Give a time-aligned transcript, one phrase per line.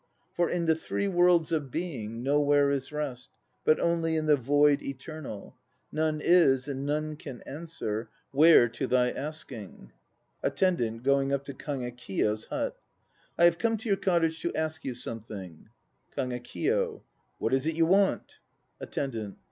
[0.33, 3.29] For in the Three Worlds of Being Nowhere is rest,
[3.65, 5.55] 1 but only In the Void Eternal.
[5.91, 9.91] None is, and none can answer Where to thy asking.
[10.41, 12.79] ATTENDANT (going up to KAGEKIYO'S hut).
[13.37, 15.69] I have come to your cottage to ask you something.
[16.17, 17.03] KAGEKIYO.
[17.37, 18.37] What is it you want?
[18.79, 19.37] ATTENDANT.